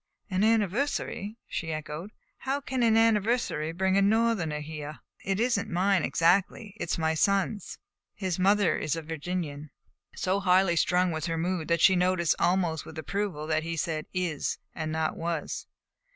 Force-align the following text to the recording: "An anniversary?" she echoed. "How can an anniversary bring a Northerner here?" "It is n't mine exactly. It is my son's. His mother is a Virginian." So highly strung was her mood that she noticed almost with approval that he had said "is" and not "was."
"An 0.31 0.43
anniversary?" 0.43 1.37
she 1.47 1.71
echoed. 1.71 2.09
"How 2.39 2.59
can 2.59 2.81
an 2.81 2.97
anniversary 2.97 3.71
bring 3.71 3.97
a 3.97 4.01
Northerner 4.01 4.59
here?" 4.61 4.97
"It 5.23 5.39
is 5.39 5.59
n't 5.59 5.69
mine 5.69 6.03
exactly. 6.03 6.73
It 6.79 6.89
is 6.89 6.97
my 6.97 7.13
son's. 7.13 7.77
His 8.15 8.39
mother 8.39 8.79
is 8.79 8.95
a 8.95 9.03
Virginian." 9.03 9.69
So 10.15 10.39
highly 10.39 10.75
strung 10.75 11.11
was 11.11 11.27
her 11.27 11.37
mood 11.37 11.67
that 11.67 11.81
she 11.81 11.95
noticed 11.95 12.33
almost 12.39 12.83
with 12.83 12.97
approval 12.97 13.45
that 13.45 13.61
he 13.61 13.73
had 13.73 13.79
said 13.79 14.05
"is" 14.11 14.57
and 14.73 14.91
not 14.91 15.17
"was." 15.17 15.67